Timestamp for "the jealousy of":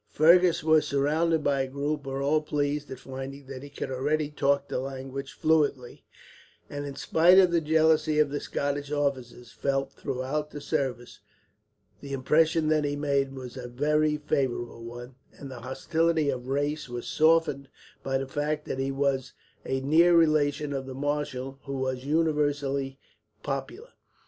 7.51-8.31